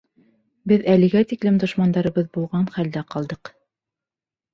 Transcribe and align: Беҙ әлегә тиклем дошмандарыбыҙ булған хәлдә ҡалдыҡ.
Беҙ 0.71 0.85
әлегә 0.93 1.21
тиклем 1.31 1.59
дошмандарыбыҙ 1.63 2.31
булған 2.37 2.65
хәлдә 2.79 3.05
ҡалдыҡ. 3.13 3.53